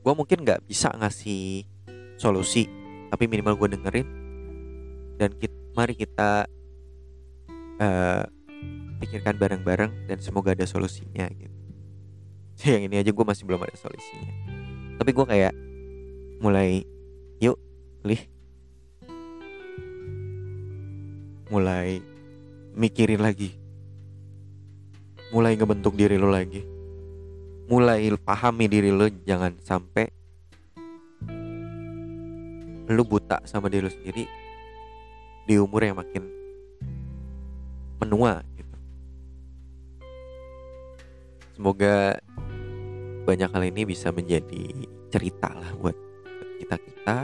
[0.00, 1.68] gue mungkin nggak bisa ngasih
[2.16, 2.64] solusi
[3.08, 4.08] tapi minimal gue dengerin.
[5.18, 6.46] Dan kita, mari kita
[7.82, 8.24] uh,
[9.02, 11.57] pikirkan bareng-bareng dan semoga ada solusinya gitu
[12.66, 14.34] yang ini aja gue masih belum ada solusinya.
[14.98, 15.54] Tapi gue kayak
[16.42, 16.82] mulai
[17.38, 17.58] yuk
[18.02, 18.18] lih.
[21.48, 22.02] Mulai
[22.74, 23.54] mikirin lagi.
[25.30, 26.66] Mulai ngebentuk diri lo lagi.
[27.70, 30.10] Mulai pahami diri lo jangan sampai
[32.88, 34.24] lo buta sama diri lo sendiri
[35.44, 36.24] di umur yang makin
[38.00, 38.76] menua gitu.
[41.56, 42.16] Semoga
[43.28, 44.72] banyak hal ini bisa menjadi
[45.12, 45.96] cerita lah buat
[46.56, 47.18] kita kita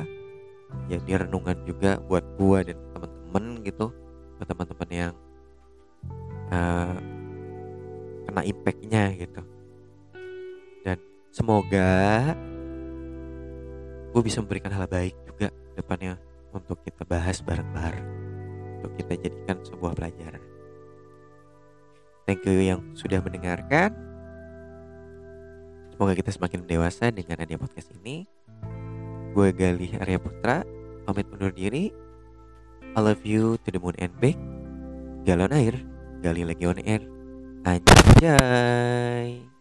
[0.92, 3.86] jadi renungan juga buat gua dan teman-teman gitu
[4.36, 5.14] buat teman-teman yang
[6.52, 6.96] uh,
[8.28, 9.42] kena impactnya gitu.
[10.84, 10.98] Dan
[11.32, 11.92] semoga
[14.12, 16.20] gue bisa memberikan hal baik juga depannya
[16.52, 18.08] untuk kita bahas bareng-bareng
[18.78, 20.42] untuk kita jadikan sebuah pelajaran.
[22.24, 24.13] Thank you yang sudah mendengarkan
[25.94, 28.26] Semoga kita semakin dewasa dengan adanya podcast ini.
[29.30, 30.66] Gue Galih Arya Putra,
[31.06, 31.94] pamit undur diri.
[32.94, 34.34] I love you to the moon and back.
[35.22, 35.78] Galon air,
[36.18, 37.02] gali lagi on air.
[37.62, 39.53] Anjay.